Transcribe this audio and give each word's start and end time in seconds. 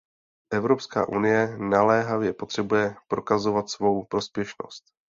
Evropská 0.53 1.09
unie 1.09 1.57
naléhavě 1.57 2.33
potřebuje 2.33 2.95
prokazovat 3.07 3.69
svou 3.69 4.03
prospěšnost. 4.05 4.83